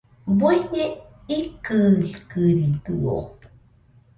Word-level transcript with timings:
¿Bueñe 0.39 0.83
ikɨikɨridɨo? 1.39 3.17